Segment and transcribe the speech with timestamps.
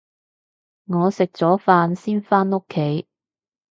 [0.85, 3.07] 我食咗飯先返屋企